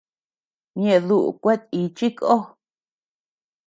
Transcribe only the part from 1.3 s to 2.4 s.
kuetíchi ko?